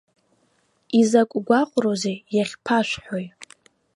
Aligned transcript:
Изакә 0.99 1.37
гәаҟрозеи, 1.47 2.17
иахьԥашәҳәои! 2.35 3.25